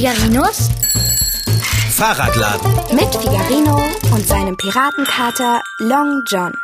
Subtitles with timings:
[0.00, 0.70] Figarinos
[1.90, 2.72] Fahrradladen.
[2.94, 6.54] mit Figarino und seinem Piratenkater Long John.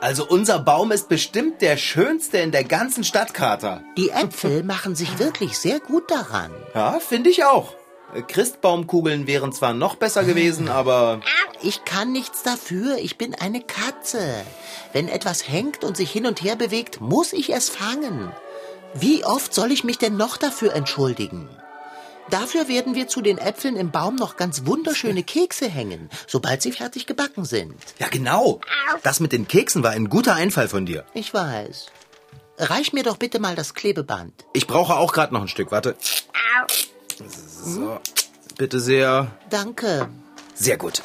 [0.00, 3.82] Also unser Baum ist bestimmt der schönste in der ganzen Stadt, Kater.
[3.98, 6.50] Die Äpfel machen sich wirklich sehr gut daran.
[6.74, 7.74] Ja, finde ich auch.
[8.28, 11.20] Christbaumkugeln wären zwar noch besser gewesen, aber
[11.60, 14.22] Ich kann nichts dafür, ich bin eine Katze.
[14.94, 18.32] Wenn etwas hängt und sich hin und her bewegt, muss ich es fangen.
[18.94, 21.48] Wie oft soll ich mich denn noch dafür entschuldigen?
[22.30, 26.72] Dafür werden wir zu den Äpfeln im Baum noch ganz wunderschöne Kekse hängen, sobald sie
[26.72, 27.74] fertig gebacken sind.
[27.98, 28.60] ja genau.
[29.02, 31.04] Das mit den Keksen war ein guter Einfall von dir.
[31.14, 31.86] Ich weiß.
[32.58, 34.44] Reich mir doch bitte mal das Klebeband.
[34.52, 35.70] Ich brauche auch gerade noch ein Stück.
[35.70, 35.96] Warte.
[37.16, 38.00] So,
[38.56, 39.30] bitte sehr.
[39.48, 40.08] Danke.
[40.54, 41.02] Sehr gut.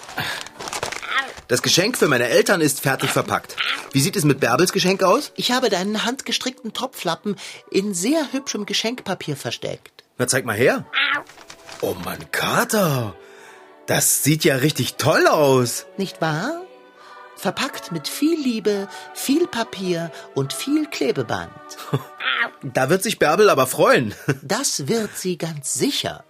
[1.47, 3.55] Das Geschenk für meine Eltern ist fertig verpackt.
[3.91, 5.31] Wie sieht es mit Bärbels Geschenk aus?
[5.36, 7.36] Ich habe deinen handgestrickten Topflappen
[7.69, 10.03] in sehr hübschem Geschenkpapier versteckt.
[10.17, 10.86] Na, zeig mal her.
[11.81, 13.16] Oh Mann, Kater.
[13.88, 15.86] Das sieht ja richtig toll aus.
[15.97, 16.61] Nicht wahr?
[17.36, 21.52] Verpackt mit viel Liebe, viel Papier und viel Klebeband.
[22.61, 24.14] Da wird sich Bärbel aber freuen.
[24.41, 26.23] Das wird sie ganz sicher.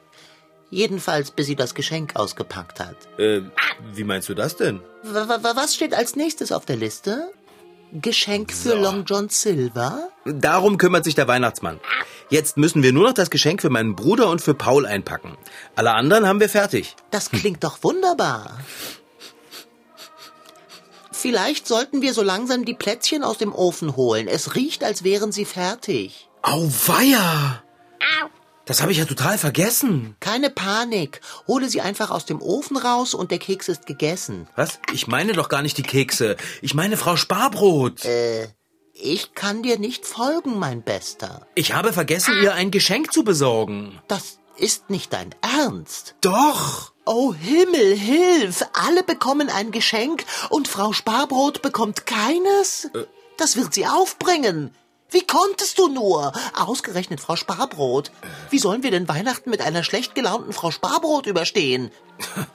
[0.74, 2.96] Jedenfalls, bis sie das Geschenk ausgepackt hat.
[3.20, 3.42] äh,
[3.94, 4.80] wie meinst du das denn?
[5.04, 7.32] W w- was steht als nächstes auf der Liste?
[7.92, 10.10] Geschenk für Long John Silver?
[10.26, 11.80] Darum kümmert sich der Weihnachtsmann.
[12.30, 15.38] Jetzt müssen wir nur noch das Geschenk für meinen Bruder und für Paul einpacken.
[15.76, 16.96] Alle anderen haben wir fertig.
[17.12, 18.58] Das klingt doch wunderbar.
[21.12, 24.28] Vielleicht sollten wir so langsam die Plätzchen aus dem Ofen holen.
[24.28, 26.28] Es riecht, als wären sie fertig.
[26.42, 27.62] Auweia!
[28.66, 30.16] Das habe ich ja total vergessen.
[30.22, 31.20] Keine Panik.
[31.48, 34.48] Hole sie einfach aus dem Ofen raus und der Keks ist gegessen.
[34.56, 34.80] Was?
[34.94, 36.38] Ich meine doch gar nicht die Kekse.
[36.62, 38.02] Ich meine Frau Sparbrot.
[38.94, 41.46] Ich kann dir nicht folgen, mein Bester.
[41.56, 44.00] Ich habe vergessen, ihr ein Geschenk zu besorgen.
[44.08, 46.16] Das ist nicht dein Ernst.
[46.22, 46.94] Doch.
[47.06, 48.64] Oh Himmel, hilf!
[48.72, 52.90] Alle bekommen ein Geschenk und Frau Sparbrot bekommt keines?
[53.36, 54.74] Das wird sie aufbringen.
[55.14, 56.34] Wie konntest du nur?
[56.56, 58.12] Ausgerechnet Frau Sparbrot.
[58.50, 61.92] Wie sollen wir denn Weihnachten mit einer schlecht gelaunten Frau Sparbrot überstehen?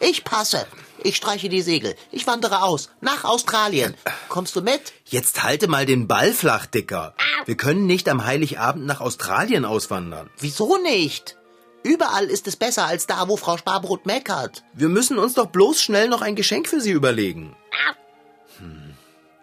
[0.00, 0.66] Ich passe.
[1.04, 1.94] Ich streiche die Segel.
[2.10, 2.91] Ich wandere aus.
[3.00, 3.94] Nach Australien.
[4.28, 4.92] Kommst du mit?
[5.04, 7.14] Jetzt halte mal den Ball flach, Dicker.
[7.46, 10.28] Wir können nicht am Heiligabend nach Australien auswandern.
[10.38, 11.36] Wieso nicht?
[11.84, 14.64] Überall ist es besser als da, wo Frau Sparbrot meckert.
[14.75, 17.54] Wir müssen uns doch bloß schnell noch ein Geschenk für sie überlegen.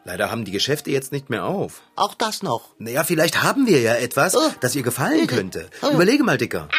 [0.06, 0.12] Hm.
[0.12, 1.82] Leider haben die Geschäfte jetzt nicht mehr auf.
[1.96, 2.70] Auch das noch.
[2.78, 4.52] Naja, vielleicht haben wir ja etwas, Oh.
[4.62, 5.70] das ihr gefallen könnte.
[5.82, 6.70] Überlege mal, Dicker.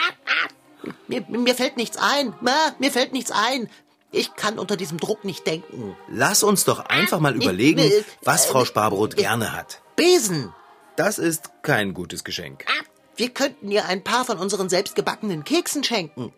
[1.09, 2.33] Mir, mir fällt nichts ein.
[2.79, 3.69] Mir fällt nichts ein.
[4.13, 5.97] Ich kann unter diesem Druck nicht denken.
[6.09, 7.91] Lass uns doch einfach mal überlegen,
[8.23, 9.83] was Frau Sparbrot äh, gerne hat.
[9.97, 10.55] Besen.
[10.95, 12.65] Das ist kein gutes Geschenk.
[13.17, 16.33] Wir könnten ihr ein paar von unseren selbstgebackenen Keksen schenken.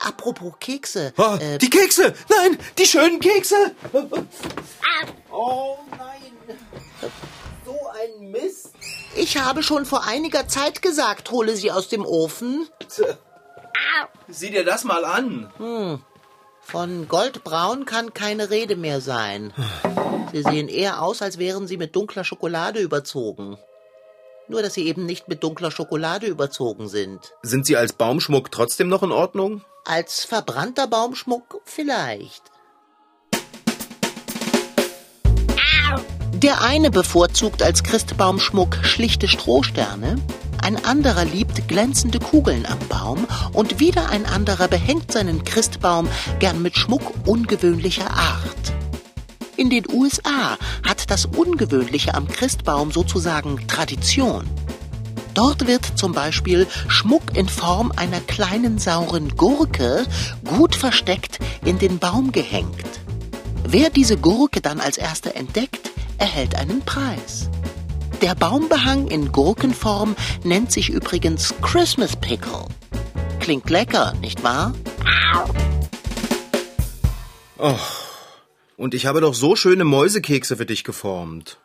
[0.00, 1.12] Apropos Kekse.
[1.16, 2.14] Oh, äh, die Kekse!
[2.28, 3.74] Nein, die schönen Kekse!
[5.30, 6.58] Oh nein!
[7.64, 8.70] So ein Mist!
[9.14, 12.66] ich habe schon vor einiger Zeit gesagt, hole sie aus dem Ofen.
[14.28, 16.00] Sieh dir das mal an.
[16.60, 19.52] Von goldbraun kann keine Rede mehr sein.
[20.32, 23.58] Sie sehen eher aus, als wären sie mit dunkler Schokolade überzogen.
[24.50, 27.20] Nur, dass sie eben nicht mit dunkler Schokolade überzogen sind.
[27.40, 29.62] Sind sie als Baumschmuck trotzdem noch in Ordnung?
[29.84, 32.42] Als verbrannter Baumschmuck vielleicht.
[36.32, 40.16] Der eine bevorzugt als Christbaumschmuck schlichte Strohsterne,
[40.60, 46.08] ein anderer liebt glänzende Kugeln am Baum und wieder ein anderer behängt seinen Christbaum
[46.40, 48.72] gern mit Schmuck ungewöhnlicher Art.
[49.60, 50.56] In den USA
[51.10, 54.48] das Ungewöhnliche am Christbaum sozusagen Tradition.
[55.34, 60.06] Dort wird zum Beispiel Schmuck in Form einer kleinen sauren Gurke
[60.44, 63.00] gut versteckt in den Baum gehängt.
[63.64, 67.48] Wer diese Gurke dann als erster entdeckt, erhält einen Preis.
[68.22, 70.14] Der Baumbehang in Gurkenform
[70.44, 72.66] nennt sich übrigens Christmas Pickle.
[73.40, 74.74] Klingt lecker, nicht wahr?
[78.80, 81.58] Und ich habe doch so schöne Mäusekekse für dich geformt.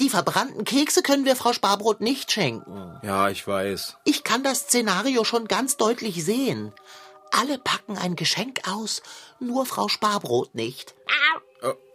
[0.00, 2.98] Die verbrannten Kekse können wir Frau Sparbrot nicht schenken.
[3.04, 3.96] Ja, ich weiß.
[4.04, 6.72] Ich kann das Szenario schon ganz deutlich sehen.
[7.30, 9.02] Alle packen ein Geschenk aus,
[9.38, 10.96] nur Frau Sparbrot nicht.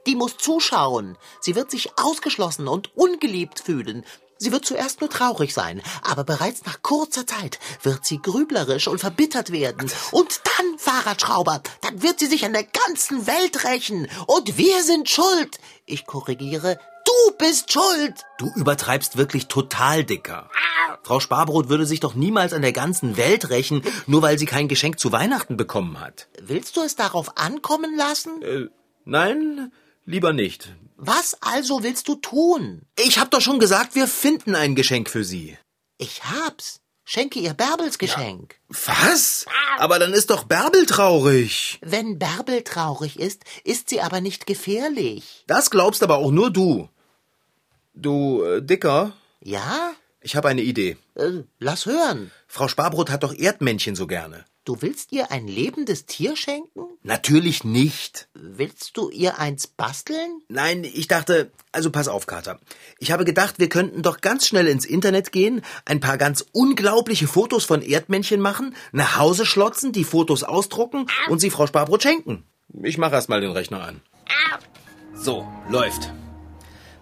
[0.07, 1.17] Die muss zuschauen.
[1.41, 4.05] Sie wird sich ausgeschlossen und ungeliebt fühlen.
[4.37, 8.99] Sie wird zuerst nur traurig sein, aber bereits nach kurzer Zeit wird sie grüblerisch und
[8.99, 9.89] verbittert werden.
[10.11, 14.07] Und dann, Fahrradschrauber, dann wird sie sich an der ganzen Welt rächen.
[14.27, 15.57] Und wir sind schuld.
[15.85, 18.25] Ich korrigiere, Du bist schuld.
[18.39, 20.49] Du übertreibst wirklich total, Dicker.
[21.03, 24.67] Frau Sparbrot würde sich doch niemals an der ganzen Welt rächen, nur weil sie kein
[24.67, 26.27] Geschenk zu Weihnachten bekommen hat.
[26.41, 28.41] Willst du es darauf ankommen lassen?
[28.41, 28.69] Äh,
[29.05, 29.71] nein,
[30.05, 30.75] lieber nicht.
[30.97, 32.81] Was also willst du tun?
[32.97, 35.57] Ich hab doch schon gesagt, wir finden ein Geschenk für sie.
[35.97, 36.79] Ich hab's.
[37.07, 38.55] Schenke ihr Bärbels Geschenk.
[38.67, 39.45] Was?
[39.77, 41.77] Aber dann ist doch Bärbel traurig.
[41.83, 45.43] Wenn Bärbel traurig ist, ist sie aber nicht gefährlich.
[45.45, 46.89] Das glaubst aber auch nur du.
[47.93, 49.91] Du, äh, Dicker, Ja?
[50.19, 50.97] ich habe eine Idee.
[51.13, 52.31] Äh, lass hören.
[52.47, 54.43] Frau Sparbrot hat doch Erdmännchen so gerne.
[54.65, 56.81] Du willst ihr ein lebendes Tier schenken?
[57.03, 58.27] Natürlich nicht.
[58.33, 60.41] Willst du ihr eins basteln?
[60.49, 62.59] Nein, ich dachte, also pass auf, Kater.
[62.97, 67.27] Ich habe gedacht, wir könnten doch ganz schnell ins Internet gehen, ein paar ganz unglaubliche
[67.27, 72.43] Fotos von Erdmännchen machen, nach Hause schlotzen, die Fotos ausdrucken und sie Frau Sparbrot schenken.
[72.81, 74.01] Ich mache erst mal den Rechner an.
[75.13, 76.11] So, läuft.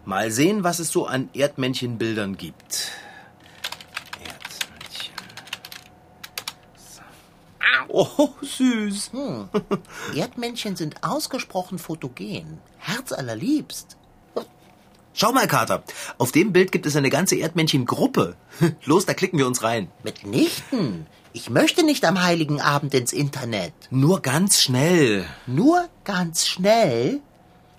[0.04, 2.92] Mal sehen, was es so an Erdmännchenbildern gibt.
[4.19, 5.13] Erdmännchen.
[6.75, 7.01] So.
[7.88, 9.12] Oh, süß.
[9.13, 9.50] Hm.
[10.15, 12.59] Erdmännchen sind ausgesprochen fotogen.
[12.77, 13.97] Herzallerliebst.
[15.15, 15.83] Schau mal, Kater.
[16.18, 18.35] Auf dem Bild gibt es eine ganze Erdmännchengruppe.
[18.85, 19.89] Los, da klicken wir uns rein.
[20.03, 21.06] Mitnichten.
[21.33, 23.74] Ich möchte nicht am heiligen Abend ins Internet.
[23.91, 25.25] Nur ganz schnell.
[25.45, 27.19] Nur ganz schnell.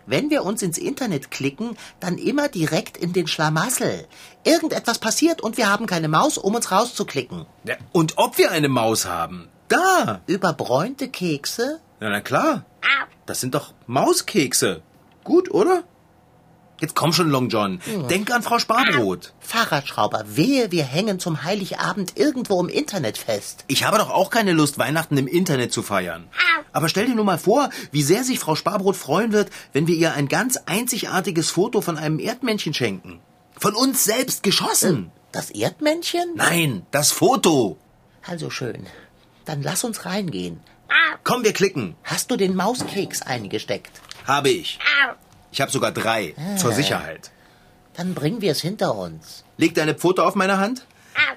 [0.06, 4.06] Wenn wir uns ins Internet klicken, dann immer direkt in den Schlamassel.
[4.44, 7.46] Irgendetwas passiert und wir haben keine Maus, um uns rauszuklicken.
[7.64, 9.48] Ja, Und ob wir eine Maus haben?
[9.69, 10.20] Da.
[10.26, 11.81] Überbräunte Kekse?
[12.00, 12.64] Ja, na klar.
[13.26, 14.82] Das sind doch Mauskekse.
[15.22, 15.84] Gut, oder?
[16.81, 17.81] Jetzt komm schon, Long John.
[18.11, 19.32] Denk an Frau Sparbrot.
[19.40, 23.64] Fahrradschrauber, wehe, wir hängen zum Heiligabend irgendwo im Internet fest.
[23.69, 26.28] Ich habe doch auch keine Lust, Weihnachten im Internet zu feiern.
[26.72, 29.94] Aber stell dir nur mal vor, wie sehr sich Frau Sparbrot freuen wird, wenn wir
[29.94, 33.20] ihr ein ganz einzigartiges Foto von einem Erdmännchen schenken.
[33.56, 35.12] Von uns selbst geschossen.
[35.31, 36.34] Das Erdmännchen?
[36.34, 37.78] Nein, das Foto.
[38.26, 38.87] Also schön.
[39.44, 40.61] Dann lass uns reingehen.
[41.23, 41.96] Komm, wir klicken.
[42.05, 43.91] Hast du den Mauskeks eingesteckt?
[44.26, 44.79] Habe ich.
[45.52, 46.35] Ich habe sogar drei.
[46.58, 47.31] Zur Sicherheit.
[47.96, 49.44] Dann bringen wir es hinter uns.
[49.56, 50.87] Leg deine Pfote auf meine Hand.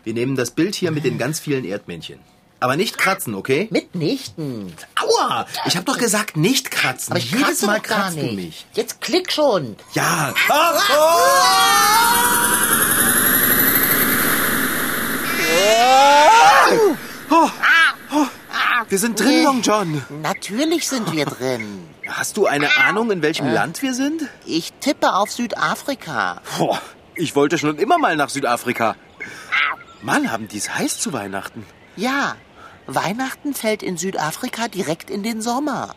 [0.03, 2.19] Wir nehmen das Bild hier mit den ganz vielen Erdmännchen.
[2.59, 3.67] Aber nicht kratzen, okay?
[3.69, 4.73] Mitnichten.
[4.99, 5.45] Aua!
[5.65, 7.11] Ich habe doch gesagt, nicht kratzen.
[7.11, 8.31] Aber ich Jedes kratze Mal doch gar kratzt nicht.
[8.31, 8.65] du mich.
[8.73, 9.75] Jetzt klick schon.
[9.93, 10.33] Ja.
[10.49, 12.27] Ah, oh!
[16.69, 16.95] Oh,
[17.31, 17.49] oh.
[18.89, 20.01] Wir sind drin, Long John.
[20.21, 21.85] Natürlich sind wir drin.
[22.07, 24.23] Hast du eine Ahnung, in welchem Land wir sind?
[24.45, 26.41] Ich tippe auf Südafrika.
[26.57, 26.81] Boah,
[27.15, 28.95] ich wollte schon immer mal nach Südafrika.
[30.01, 31.65] Mann, haben die es heiß zu Weihnachten.
[31.97, 32.37] Ja,
[32.85, 35.93] Weihnachten fällt in Südafrika direkt in den Sommer.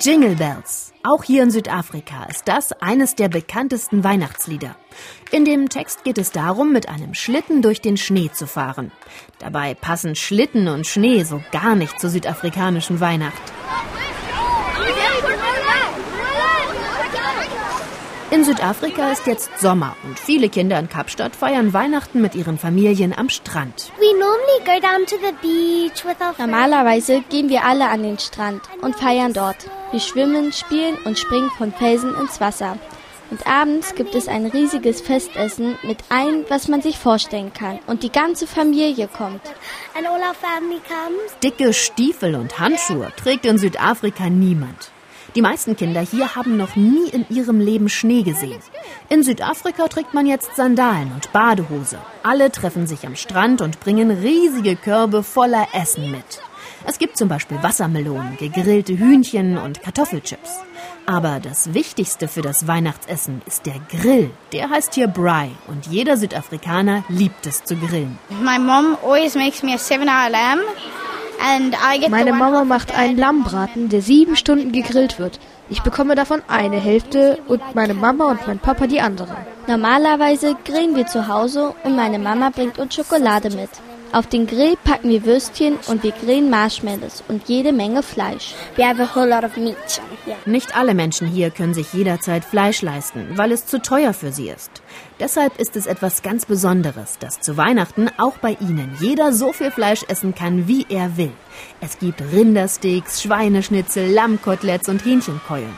[0.00, 0.92] Jingle Bells.
[1.02, 4.76] Auch hier in Südafrika ist das eines der bekanntesten Weihnachtslieder.
[5.30, 8.92] In dem Text geht es darum, mit einem Schlitten durch den Schnee zu fahren.
[9.38, 13.40] Dabei passen Schlitten und Schnee so gar nicht zur südafrikanischen Weihnacht.
[18.32, 23.16] In Südafrika ist jetzt Sommer und viele Kinder in Kapstadt feiern Weihnachten mit ihren Familien
[23.16, 23.92] am Strand.
[23.98, 26.38] We normally go down to the beach with our friends.
[26.38, 29.70] Normalerweise gehen wir alle an den Strand und feiern dort.
[29.92, 32.76] Wir schwimmen, spielen und springen von Felsen ins Wasser.
[33.30, 37.78] Und abends gibt es ein riesiges Festessen mit allem, was man sich vorstellen kann.
[37.86, 39.42] Und die ganze Familie kommt.
[39.96, 41.32] and all our family comes.
[41.44, 44.90] Dicke Stiefel und Handschuhe trägt in Südafrika niemand.
[45.36, 48.58] Die meisten Kinder hier haben noch nie in ihrem Leben Schnee gesehen.
[49.10, 51.98] In Südafrika trägt man jetzt Sandalen und Badehose.
[52.22, 56.24] Alle treffen sich am Strand und bringen riesige Körbe voller Essen mit.
[56.86, 60.60] Es gibt zum Beispiel Wassermelonen, gegrillte Hühnchen und Kartoffelchips.
[61.04, 64.30] Aber das Wichtigste für das Weihnachtsessen ist der Grill.
[64.52, 68.18] Der heißt hier Bry und jeder Südafrikaner liebt es zu grillen.
[68.42, 70.62] My mom always makes me a seven-hour lamb,
[72.10, 73.16] Meine Mama macht einen.
[73.16, 75.38] Lammbraten, der sieben Stunden gegrillt wird.
[75.68, 79.36] Ich bekomme davon eine Hälfte und meine Mama und mein Papa die andere.
[79.66, 83.70] Normalerweise grillen wir zu Hause und meine Mama bringt uns Schokolade mit.
[84.12, 88.54] Auf den Grill packen wir Würstchen und wir grillen Marshmallows und jede Menge Fleisch.
[88.76, 90.00] We have a whole lot of meat.
[90.26, 90.36] Yeah.
[90.46, 94.48] Nicht alle Menschen hier können sich jederzeit Fleisch leisten, weil es zu teuer für sie
[94.48, 94.70] ist.
[95.20, 99.70] Deshalb ist es etwas ganz Besonderes, dass zu Weihnachten auch bei Ihnen jeder so viel
[99.70, 101.32] Fleisch essen kann, wie er will.
[101.80, 105.74] Es gibt Rindersteaks, Schweineschnitzel, Lammkoteletts und Hähnchenkeulen.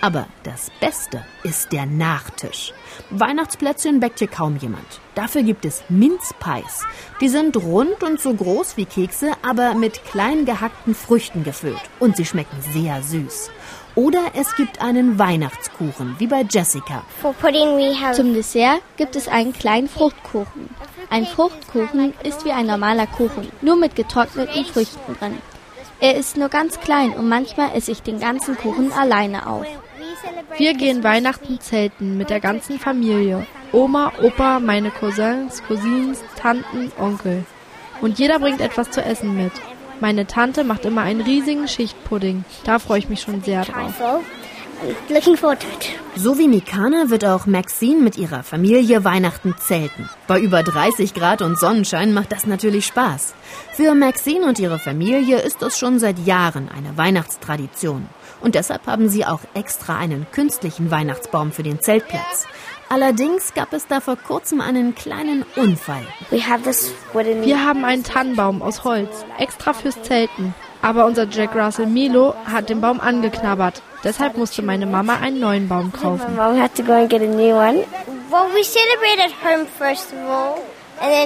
[0.00, 2.72] Aber das Beste ist der Nachtisch.
[3.10, 5.00] Weihnachtsplätzchen backt hier kaum jemand.
[5.14, 6.84] Dafür gibt es Minzpies.
[7.20, 11.80] Die sind rund und so groß wie Kekse, aber mit klein gehackten Früchten gefüllt.
[11.98, 13.50] Und sie schmecken sehr süß.
[13.94, 17.02] Oder es gibt einen Weihnachtskuchen, wie bei Jessica.
[18.12, 20.70] Zum Dessert gibt es einen kleinen Fruchtkuchen.
[21.10, 25.38] Ein Fruchtkuchen ist wie ein normaler Kuchen, nur mit getrockneten Früchten drin.
[26.00, 29.66] Er ist nur ganz klein und manchmal esse ich den ganzen Kuchen alleine auf.
[30.56, 33.46] Wir gehen Weihnachten zelten mit der ganzen Familie.
[33.72, 37.44] Oma, Opa, meine Cousins, Cousins, Tanten, Onkel.
[38.00, 39.52] Und jeder bringt etwas zu essen mit.
[40.00, 42.44] Meine Tante macht immer einen riesigen Schichtpudding.
[42.64, 43.94] Da freue ich mich schon sehr drauf.
[46.14, 46.38] so.
[46.38, 50.08] Wie Mikana wird auch Maxine mit ihrer Familie Weihnachten zelten.
[50.28, 53.34] Bei über 30 Grad und Sonnenschein macht das natürlich Spaß.
[53.72, 58.06] Für Maxine und ihre Familie ist das schon seit Jahren eine Weihnachtstradition.
[58.40, 62.46] Und deshalb haben sie auch extra einen künstlichen Weihnachtsbaum für den Zeltplatz.
[62.88, 66.06] Allerdings gab es da vor kurzem einen kleinen Unfall.
[66.30, 70.54] Wir haben einen Tannenbaum aus Holz, extra fürs Zelten.
[70.80, 73.82] Aber unser Jack Russell Milo hat den Baum angeknabbert.
[74.04, 76.38] Deshalb musste meine Mama einen neuen Baum kaufen.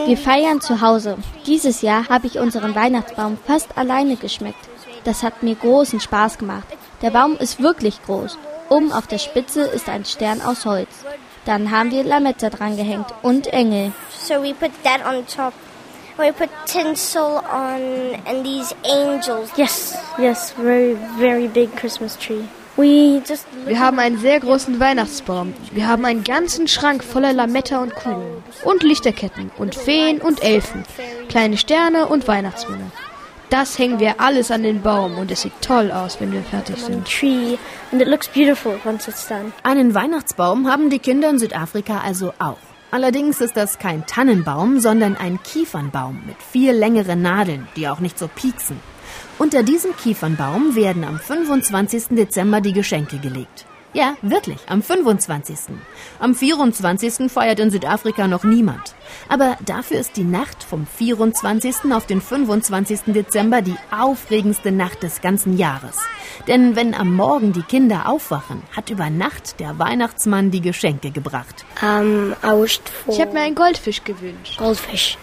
[0.07, 1.19] Wir feiern zu Hause.
[1.47, 4.69] Dieses Jahr habe ich unseren Weihnachtsbaum fast alleine geschmeckt.
[5.04, 6.66] Das hat mir großen Spaß gemacht.
[7.02, 8.38] Der Baum ist wirklich groß.
[8.68, 10.88] Oben auf der Spitze ist ein Stern aus Holz.
[11.44, 13.92] Dann haben wir Lametta dran gehängt und Engel.
[14.11, 15.52] so we put that on top.
[16.16, 19.50] We put tinsel on and these angels.
[19.56, 22.44] Yes, yes, very, very big Christmas tree.
[22.76, 25.52] We just Wir haben einen sehr großen Weihnachtsbaum.
[25.73, 28.44] Wir haben einen ganzen Schrank voller Lametta und Kugeln.
[28.64, 30.85] Und Lichterketten und Feen und Elfen.
[31.28, 32.90] Kleine Sterne und Weihnachtsmänner.
[33.52, 36.78] Das hängen wir alles an den Baum und es sieht toll aus, wenn wir fertig
[36.78, 37.06] sind.
[37.06, 37.59] tree,
[37.92, 39.52] and it looks beautiful once it's done.
[39.62, 42.56] Einen Weihnachtsbaum haben die Kinder in Südafrika also auch.
[42.90, 48.18] Allerdings ist das kein Tannenbaum, sondern ein Kiefernbaum mit viel längeren Nadeln, die auch nicht
[48.18, 48.80] so pieksen.
[49.38, 52.04] Unter diesem Kiefernbaum werden am 25.
[52.16, 53.66] Dezember die Geschenke gelegt.
[53.95, 55.59] Ja, wirklich, am 25.
[56.19, 57.31] Am 24.
[57.31, 58.95] feiert in Südafrika noch niemand.
[59.29, 61.93] Aber dafür ist die Nacht vom 24.
[61.93, 63.01] auf den 25.
[63.09, 65.99] Dezember die aufregendste Nacht des ganzen Jahres.
[66.47, 71.67] Denn wenn am Morgen die Kinder aufwachen, hat über Nacht der Weihnachtsmann die Geschenke gebracht.
[71.83, 74.57] Um, wished for Ich habe mir einen Goldfisch gewünscht.
[74.57, 75.19] goldfish.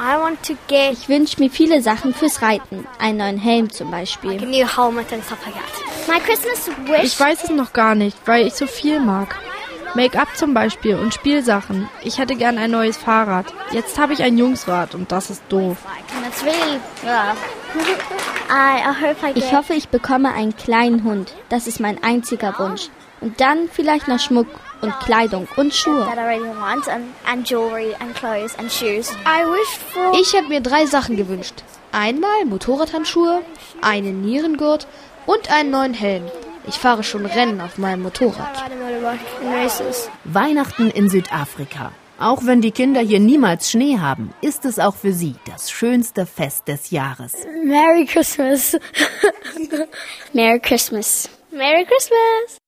[0.00, 2.86] I want to get Ich wünsche mir viele Sachen fürs Reiten.
[2.98, 4.34] Einen neuen Helm zum a Beispiel.
[4.46, 6.08] new helmet and stuff like that.
[6.08, 7.02] My Christmas wish.
[7.04, 9.36] Ich weiß es noch gar nicht, weil ich so viel mag.
[9.94, 11.88] Make-up zum Beispiel und Spielsachen.
[12.04, 13.46] Ich hätte gern ein neues Fahrrad.
[13.72, 15.78] Jetzt habe ich ein Jungsrad und das ist doof.
[16.16, 17.36] and it's really rough.
[18.50, 19.42] I, I hope I get.
[19.44, 21.32] Ich hoffe, ich bekomme einen kleinen Hund.
[21.48, 22.88] Das ist mein einziger Wunsch.
[23.20, 24.46] Und dann vielleicht noch Schmuck
[24.80, 26.06] und Kleidung und Schuhe.
[30.20, 31.62] Ich habe mir drei Sachen gewünscht.
[31.92, 33.42] Einmal Motorradhandschuhe,
[33.80, 34.86] einen Nierengurt
[35.26, 36.24] und einen neuen Helm.
[36.66, 38.70] Ich fahre schon Rennen auf meinem Motorrad.
[40.24, 41.92] Weihnachten in Südafrika.
[42.20, 46.26] Auch wenn die Kinder hier niemals Schnee haben, ist es auch für sie das schönste
[46.26, 47.32] Fest des Jahres.
[47.64, 48.76] Merry Christmas.
[50.32, 51.28] Merry Christmas.
[51.52, 52.58] Merry Christmas.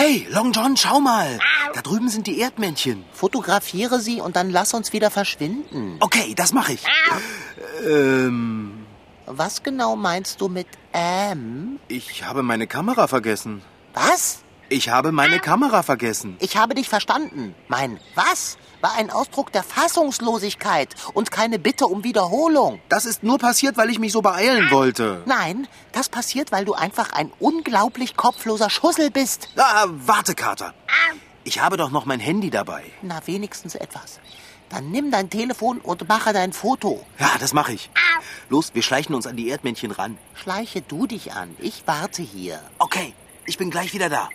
[0.00, 1.40] Hey, Long John, schau mal.
[1.74, 3.04] Da drüben sind die Erdmännchen.
[3.12, 5.96] Fotografiere sie und dann lass uns wieder verschwinden.
[5.98, 6.84] Okay, das mache ich.
[7.84, 8.86] Ähm,
[9.26, 11.80] Was genau meinst du mit ähm?
[11.88, 13.60] ich habe meine Kamera vergessen.
[13.92, 14.44] Was?
[14.68, 16.36] Ich habe meine Kamera vergessen.
[16.38, 17.56] Ich habe dich verstanden.
[17.66, 22.80] Mein was war ein Ausdruck der Fassungslosigkeit und keine Bitte um Wiederholung.
[22.88, 25.22] Das ist nur passiert, weil ich mich so beeilen wollte.
[25.26, 29.48] Nein, das passiert, weil du einfach ein unglaublich kopfloser Schussel bist.
[29.56, 30.74] Ah, warte, Kater.
[31.44, 32.84] Ich habe doch noch mein Handy dabei.
[33.02, 34.20] Na, wenigstens etwas.
[34.68, 37.04] Dann nimm dein Telefon und mache dein Foto.
[37.18, 37.90] Ja, das mache ich.
[38.50, 40.18] Los, wir schleichen uns an die Erdmännchen ran.
[40.34, 41.56] Schleiche du dich an.
[41.58, 42.60] Ich warte hier.
[42.78, 43.14] Okay,
[43.46, 44.28] ich bin gleich wieder da.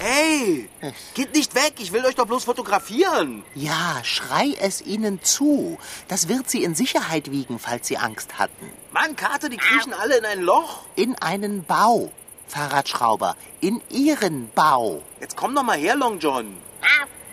[0.00, 0.68] Hey,
[1.14, 1.74] geht nicht weg.
[1.78, 3.42] Ich will euch doch bloß fotografieren.
[3.56, 5.76] Ja, schrei es ihnen zu.
[6.06, 8.70] Das wird sie in Sicherheit wiegen, falls sie Angst hatten.
[8.92, 10.82] Mann, Kater, die kriechen alle in ein Loch.
[10.94, 12.12] In einen Bau.
[12.46, 15.02] Fahrradschrauber, in ihren Bau.
[15.20, 16.56] Jetzt komm doch mal her, Long John.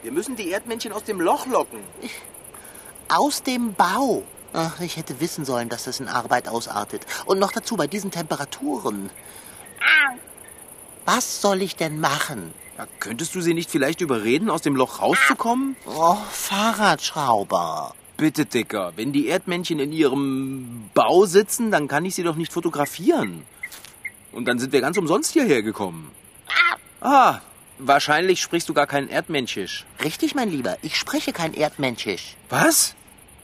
[0.01, 1.79] Wir müssen die Erdmännchen aus dem Loch locken.
[3.07, 4.23] Aus dem Bau.
[4.53, 7.05] Ach, ich hätte wissen sollen, dass das in Arbeit ausartet.
[7.25, 9.09] Und noch dazu bei diesen Temperaturen.
[11.05, 12.53] Was soll ich denn machen?
[12.77, 15.75] Ja, könntest du sie nicht vielleicht überreden, aus dem Loch rauszukommen?
[15.85, 17.93] Oh, Fahrradschrauber.
[18.17, 22.51] Bitte, Dicker, wenn die Erdmännchen in ihrem Bau sitzen, dann kann ich sie doch nicht
[22.51, 23.43] fotografieren.
[24.31, 26.11] Und dann sind wir ganz umsonst hierher gekommen.
[27.01, 27.39] Ah,
[27.77, 29.85] wahrscheinlich sprichst du gar kein Erdmenschisch.
[30.03, 32.35] Richtig, mein Lieber, ich spreche kein Erdmenschisch.
[32.49, 32.95] Was?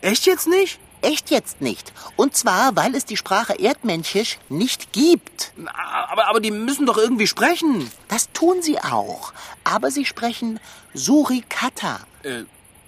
[0.02, 0.80] Echt jetzt nicht?
[1.02, 1.92] Echt jetzt nicht.
[2.16, 5.52] Und zwar, weil es die Sprache Erdmenschisch nicht gibt.
[5.58, 5.72] Na,
[6.10, 7.90] Aber, aber die müssen doch irgendwie sprechen.
[8.08, 9.34] Das tun sie auch.
[9.64, 10.60] Aber sie sprechen
[10.94, 12.02] Surikata.
[12.24, 12.44] Äh,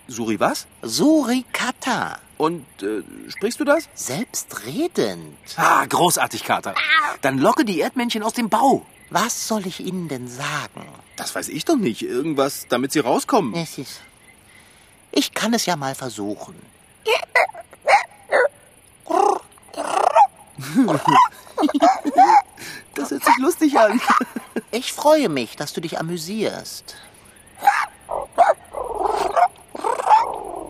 [0.07, 0.67] Suri was?
[0.83, 2.19] Surikata.
[2.37, 3.87] Und äh, sprichst du das?
[3.95, 5.35] Selbstredend.
[5.55, 6.75] Ah, großartig, Kater.
[7.21, 8.85] Dann locke die Erdmännchen aus dem Bau.
[9.09, 10.87] Was soll ich Ihnen denn sagen?
[11.15, 12.01] Das weiß ich doch nicht.
[12.01, 13.53] Irgendwas, damit sie rauskommen.
[13.53, 14.01] Es ist.
[15.11, 16.55] Ich kann es ja mal versuchen.
[22.95, 23.99] Das hört sich lustig an.
[24.71, 26.95] Ich freue mich, dass du dich amüsierst.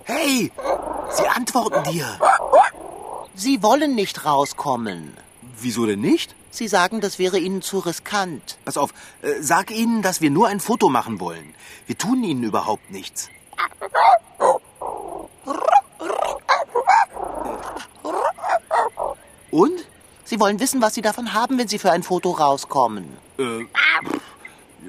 [0.05, 0.51] Hey,
[1.11, 2.19] sie antworten dir.
[3.35, 5.17] Sie wollen nicht rauskommen.
[5.59, 6.33] Wieso denn nicht?
[6.49, 8.57] Sie sagen, das wäre Ihnen zu riskant.
[8.63, 11.55] Pass auf, äh, sag ihnen, dass wir nur ein Foto machen wollen.
[11.87, 13.29] Wir tun ihnen überhaupt nichts.
[19.53, 19.85] Und?
[20.25, 23.05] Sie wollen wissen, was Sie davon haben, wenn Sie für ein Foto rauskommen.
[23.37, 23.65] Äh,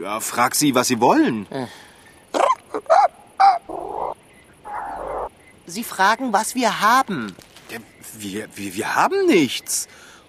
[0.00, 1.46] ja, frag sie, was sie wollen.
[5.66, 7.34] Sie fragen, was wir haben.
[7.70, 7.78] Ja,
[8.18, 9.86] wir, wir, wir haben nichts.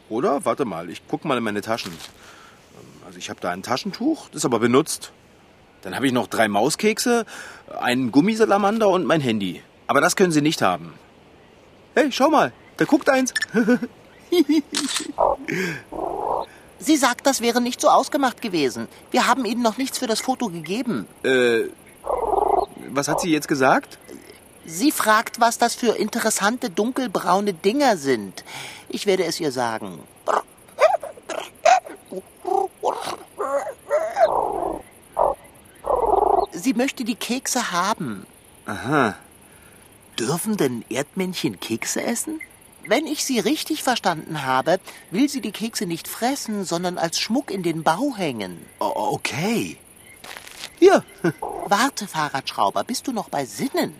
[0.09, 0.43] Oder?
[0.45, 1.91] Warte mal, ich guck mal in meine Taschen.
[1.93, 5.11] Ähm, Also ich habe da ein Taschentuch, das ist aber benutzt.
[5.81, 7.25] Dann habe ich noch drei Mauskekse,
[7.79, 9.61] einen Gummisalamander und mein Handy.
[9.87, 10.93] Aber das können Sie nicht haben.
[11.95, 13.33] Hey, schau mal, da guckt eins.
[16.79, 18.87] Sie sagt, das wäre nicht so ausgemacht gewesen.
[19.11, 21.07] Wir haben Ihnen noch nichts für das Foto gegeben.
[21.23, 21.69] Äh,
[22.89, 23.97] was hat sie jetzt gesagt?
[24.65, 28.43] Sie fragt, was das für interessante dunkelbraune Dinger sind.
[28.89, 29.99] Ich werde es ihr sagen.
[36.51, 38.25] Sie möchte die Kekse haben.
[38.65, 39.15] Aha.
[40.17, 42.39] Dürfen denn Erdmännchen Kekse essen?
[42.87, 47.49] Wenn ich sie richtig verstanden habe, will sie die Kekse nicht fressen, sondern als Schmuck
[47.49, 48.63] in den Bau hängen.
[48.79, 49.77] Okay.
[50.77, 51.03] Hier.
[51.67, 53.93] Warte, Fahrradschrauber, bist du noch bei Sinnen?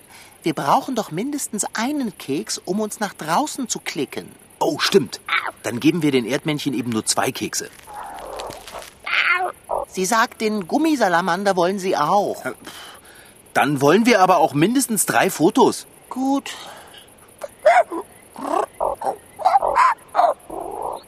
[0.43, 4.30] Wir brauchen doch mindestens einen Keks, um uns nach draußen zu klicken.
[4.60, 5.19] Oh, stimmt.
[5.63, 7.69] Dann geben wir den Erdmännchen eben nur zwei Kekse.
[9.88, 12.43] Sie sagt, den Gummisalamander wollen sie auch.
[13.54, 15.88] Dann wollen wir aber auch mindestens drei Fotos.
[16.10, 16.52] Gut.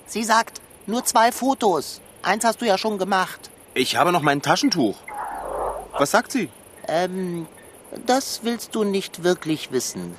[0.07, 2.01] Sie sagt, nur zwei Fotos.
[2.23, 3.49] Eins hast du ja schon gemacht.
[3.73, 4.95] Ich habe noch mein Taschentuch.
[5.97, 6.49] Was sagt sie?
[6.87, 7.47] Ähm,
[8.05, 10.15] das willst du nicht wirklich wissen.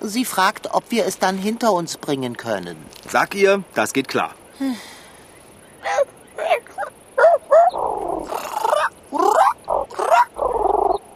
[0.00, 2.76] Sie fragt, ob wir es dann hinter uns bringen können.
[3.08, 4.34] Sag ihr, das geht klar.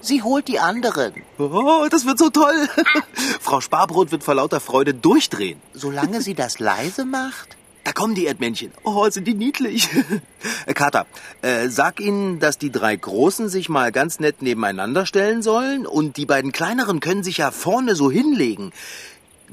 [0.00, 1.12] Sie holt die anderen.
[1.38, 2.68] Oh, das wird so toll.
[3.40, 5.60] Frau Sparbrot wird vor lauter Freude durchdrehen.
[5.74, 7.56] Solange sie das leise macht.
[7.84, 8.70] Da kommen die Erdmännchen.
[8.84, 9.88] Oh, sind die niedlich.
[10.66, 11.06] Äh, Kater,
[11.42, 16.16] äh, sag ihnen, dass die drei Großen sich mal ganz nett nebeneinander stellen sollen und
[16.16, 18.72] die beiden Kleineren können sich ja vorne so hinlegen.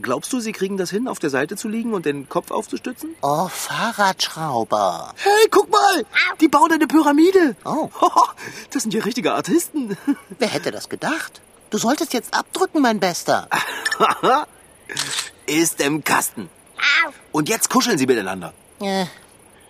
[0.01, 3.15] Glaubst du, sie kriegen das hin, auf der Seite zu liegen und den Kopf aufzustützen?
[3.21, 5.13] Oh, Fahrradschrauber.
[5.15, 6.05] Hey, guck mal!
[6.41, 7.55] Die bauen eine Pyramide.
[7.65, 7.89] Oh.
[8.71, 9.97] Das sind ja richtige Artisten.
[10.39, 11.41] Wer hätte das gedacht?
[11.69, 13.47] Du solltest jetzt abdrücken, mein Bester.
[15.45, 16.49] Ist im Kasten.
[17.31, 18.53] Und jetzt kuscheln sie miteinander.
[18.81, 19.05] Äh,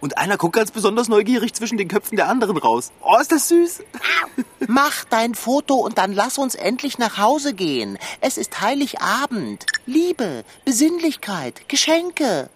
[0.01, 2.91] Und einer guckt ganz besonders neugierig zwischen den Köpfen der anderen raus.
[3.01, 3.83] Oh, ist das süß.
[4.67, 7.97] mach dein Foto und dann lass uns endlich nach Hause gehen.
[8.21, 9.65] Es ist Heiligabend.
[9.85, 12.49] Liebe, Besinnlichkeit, Geschenke.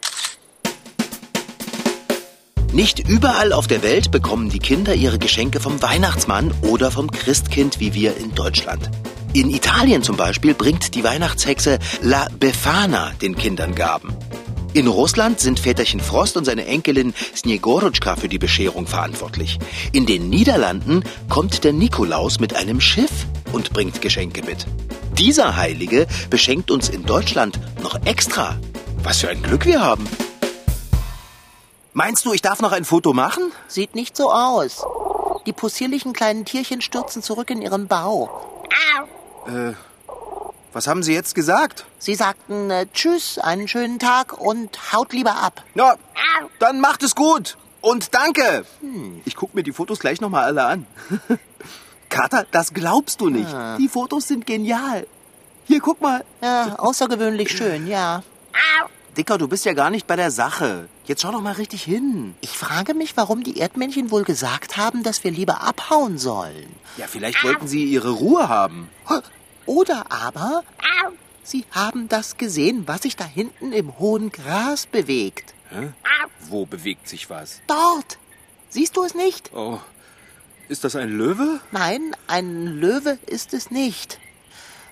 [2.71, 7.80] Nicht überall auf der Welt bekommen die Kinder ihre Geschenke vom Weihnachtsmann oder vom Christkind
[7.80, 8.91] wie wir in Deutschland.
[9.34, 14.15] In Italien zum Beispiel bringt die Weihnachtshexe La Befana den Kindern Gaben.
[14.73, 19.58] In Russland sind Väterchen Frost und seine Enkelin Snegorotschka für die Bescherung verantwortlich.
[19.93, 24.67] In den Niederlanden kommt der Nikolaus mit einem Schiff und bringt Geschenke mit.
[25.17, 28.58] Dieser Heilige beschenkt uns in Deutschland noch extra.
[29.01, 30.08] Was für ein Glück wir haben.
[31.93, 33.51] Meinst du, ich darf noch ein Foto machen?
[33.67, 34.86] Sieht nicht so aus.
[35.47, 38.63] Die possierlichen kleinen Tierchen stürzen zurück in ihren Bau.
[40.71, 41.86] Was haben Sie jetzt gesagt?
[41.97, 45.63] Sie sagten äh, Tschüss, einen schönen Tag und haut lieber ab.
[45.73, 45.95] Ja,
[46.60, 47.58] dann macht es gut.
[47.82, 48.65] Und danke.
[49.25, 50.86] Ich guck mir die Fotos gleich nochmal alle an.
[52.10, 53.49] Kater, das glaubst du nicht.
[53.79, 55.08] Die Fotos sind genial.
[55.65, 56.23] Hier, guck mal.
[56.41, 58.23] Ja, außergewöhnlich schön, ja.
[59.17, 60.88] Dicker, du bist ja gar nicht bei der Sache.
[61.05, 62.36] Jetzt schau doch mal richtig hin.
[62.41, 66.67] Ich frage mich, warum die Erdmännchen wohl gesagt haben, dass wir lieber abhauen sollen.
[66.97, 68.89] Ja, vielleicht wollten sie ihre Ruhe haben.
[69.65, 70.63] Oder aber
[71.43, 75.54] sie haben das gesehen, was sich da hinten im hohen Gras bewegt.
[75.69, 75.93] Hä?
[76.48, 77.62] Wo bewegt sich was?
[77.67, 78.17] Dort.
[78.69, 79.52] Siehst du es nicht?
[79.54, 79.80] Oh,
[80.67, 81.60] ist das ein Löwe?
[81.72, 84.19] Nein, ein Löwe ist es nicht.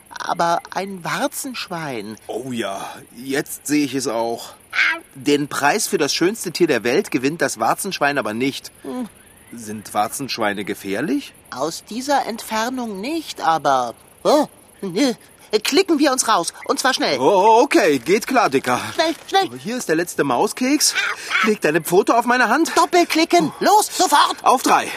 [0.10, 2.18] Aber ein Warzenschwein.
[2.26, 2.84] Oh ja,
[3.16, 4.54] jetzt sehe ich es auch.
[5.14, 8.72] Den Preis für das schönste Tier der Welt gewinnt das Warzenschwein aber nicht.
[9.54, 11.34] Sind Warzenschweine gefährlich?
[11.52, 13.94] Aus dieser Entfernung nicht, aber...
[14.24, 14.48] Oh,
[15.64, 16.54] klicken wir uns raus.
[16.66, 17.20] Und zwar schnell.
[17.20, 18.80] Oh, okay, geht klar, Dicker.
[18.94, 19.50] Schnell, schnell.
[19.54, 20.94] Oh, hier ist der letzte Mauskeks.
[21.44, 22.72] Leg deine Pfote auf meine Hand.
[22.76, 23.52] Doppelklicken.
[23.60, 24.38] Los, sofort.
[24.44, 24.92] Auf drei.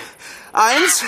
[0.52, 1.04] Eins,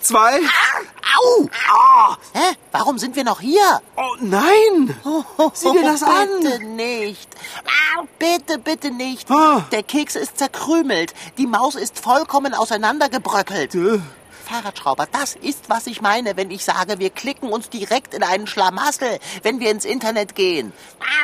[0.00, 0.38] zwei.
[0.38, 1.48] Au!
[1.70, 2.16] Ah.
[2.34, 2.56] Hä?
[2.72, 3.80] Warum sind wir noch hier?
[3.96, 4.94] Oh nein!
[5.54, 6.28] Sieh dir das an!
[6.42, 7.28] Bitte nicht.
[8.18, 9.30] Bitte, bitte nicht.
[9.30, 9.64] Ah.
[9.72, 11.14] Der Keks ist zerkrümelt.
[11.38, 13.74] Die Maus ist vollkommen auseinandergebröckelt.
[13.74, 14.00] Äh.
[14.52, 18.46] Fahrradschrauber, das ist, was ich meine, wenn ich sage, wir klicken uns direkt in einen
[18.46, 20.74] Schlamassel, wenn wir ins Internet gehen.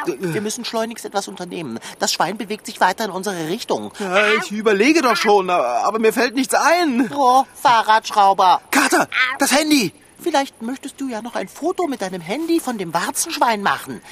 [0.06, 1.78] Wir müssen schleunigst etwas unternehmen.
[1.98, 3.92] Das Schwein bewegt sich weiter in unsere Richtung.
[3.98, 7.10] Ja, ich überlege doch schon, aber mir fällt nichts ein.
[7.14, 8.62] Oh, Fahrradschrauber.
[8.70, 9.92] Kater, das Handy!
[10.20, 14.02] Vielleicht möchtest du ja noch ein Foto mit deinem Handy von dem Warzenschwein machen.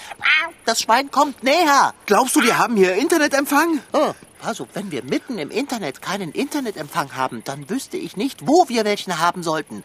[0.64, 1.94] Das Schwein kommt näher.
[2.04, 3.80] Glaubst du, wir haben hier Internetempfang?
[3.92, 4.12] Oh,
[4.46, 8.84] also, wenn wir mitten im Internet keinen Internetempfang haben, dann wüsste ich nicht, wo wir
[8.84, 9.82] welchen haben sollten.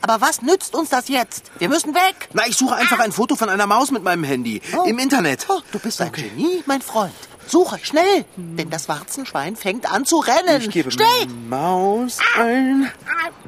[0.00, 1.52] Aber was nützt uns das jetzt?
[1.58, 2.28] Wir müssen weg.
[2.32, 4.60] Na, ich suche einfach ein Foto von einer Maus mit meinem Handy.
[4.86, 5.46] Im Internet.
[5.48, 7.14] Oh, du bist ein Genie, mein Freund.
[7.46, 10.62] Suche, schnell, denn das Warzenschwein fängt an zu rennen.
[10.62, 11.26] Ich gebe schnell!
[11.48, 12.90] Maus ein.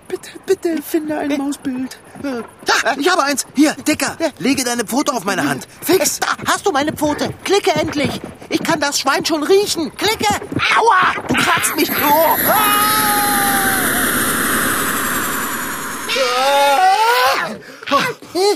[0.07, 1.99] Bitte, bitte, finde ein Mausbild.
[2.23, 3.45] Da, ich habe eins.
[3.57, 5.67] Hier, Dicker, lege deine Pfote auf meine Hand.
[5.83, 6.21] Fix.
[6.21, 7.35] Da hast du meine Pfote.
[7.45, 8.21] Klicke endlich.
[8.51, 9.95] Ich kann das Schwein schon riechen.
[9.97, 10.33] Klicke.
[10.77, 11.91] Aua, du kratzt mich.
[11.91, 12.37] Oh.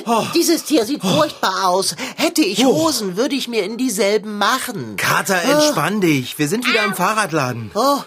[0.05, 0.26] Ah.
[0.35, 1.96] Dieses Tier sieht furchtbar aus.
[2.16, 4.96] Hätte ich Hosen, würde ich mir in dieselben machen.
[4.96, 6.38] Kater, entspann dich.
[6.38, 7.70] Wir sind wieder im Fahrradladen.
[7.74, 8.00] Oh,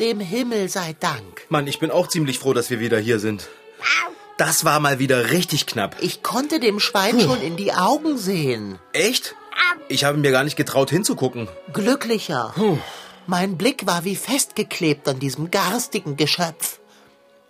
[0.00, 1.46] dem Himmel sei Dank.
[1.48, 3.48] Mann, ich bin auch ziemlich froh, dass wir wieder hier sind.
[4.38, 5.96] Das war mal wieder richtig knapp.
[6.00, 8.78] Ich konnte dem Schwein schon in die Augen sehen.
[8.92, 9.36] Echt?
[9.88, 11.48] Ich habe mir gar nicht getraut hinzugucken.
[11.72, 12.54] Glücklicher.
[13.26, 16.80] Mein Blick war wie festgeklebt an diesem garstigen Geschöpf.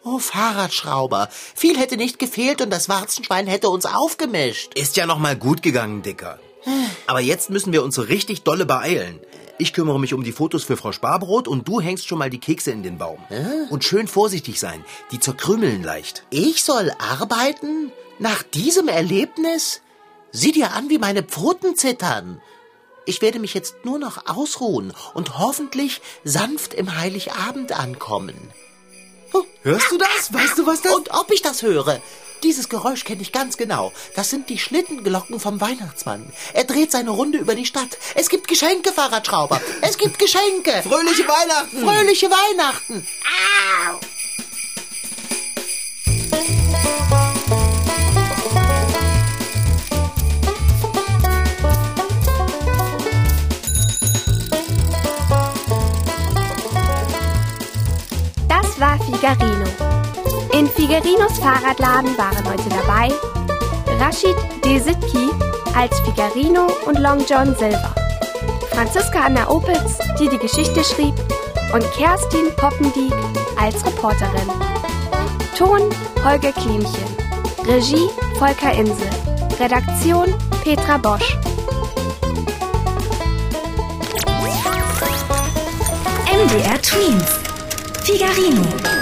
[0.04, 1.28] Oh, Fahrradschrauber.
[1.30, 4.74] Viel hätte nicht gefehlt und das Warzenschwein hätte uns aufgemischt.
[4.74, 6.40] Ist ja noch mal gut gegangen, Dicker.
[7.06, 9.20] Aber jetzt müssen wir uns so richtig dolle beeilen.
[9.58, 12.40] Ich kümmere mich um die Fotos für Frau Sparbrot und du hängst schon mal die
[12.40, 13.18] Kekse in den Baum.
[13.70, 16.24] Und schön vorsichtig sein, die zerkrümeln leicht.
[16.30, 17.92] Ich soll arbeiten?
[18.18, 19.80] Nach diesem Erlebnis?
[20.32, 22.40] Sieh dir an, wie meine Pfoten zittern.
[23.04, 28.36] Ich werde mich jetzt nur noch ausruhen und hoffentlich sanft im Heiligabend ankommen.
[29.62, 30.32] Hörst du das?
[30.32, 30.94] Weißt du, was das...
[30.94, 32.00] Und ob ich das höre?
[32.42, 33.92] Dieses Geräusch kenne ich ganz genau.
[34.16, 36.32] Das sind die Schlittenglocken vom Weihnachtsmann.
[36.54, 37.96] Er dreht seine Runde über die Stadt.
[38.16, 39.60] Es gibt Geschenke, Fahrradschrauber.
[39.80, 40.82] Es gibt Geschenke.
[40.82, 41.78] Fröhliche Weihnachten!
[41.78, 43.06] Fröhliche Weihnachten.
[43.90, 44.00] Au!
[60.92, 63.08] Figarinos Fahrradladen waren heute dabei
[63.98, 65.30] Rashid Desitki
[65.74, 67.94] als Figarino und Long John Silver,
[68.72, 71.14] Franziska Anna Opitz, die die Geschichte schrieb,
[71.72, 73.14] und Kerstin Poppendiek
[73.58, 74.50] als Reporterin.
[75.56, 75.80] Ton
[76.22, 77.16] Holger Klimchen.
[77.66, 79.08] Regie Volker Insel.
[79.58, 81.38] Redaktion Petra Bosch.
[86.30, 87.38] MDR Twins.
[88.04, 89.01] Figarino.